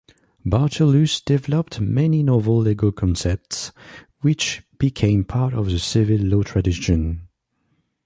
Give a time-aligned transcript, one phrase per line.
[0.43, 3.71] Bartolus developed many novel legal concepts,
[4.21, 7.27] which became part of the civil law tradition.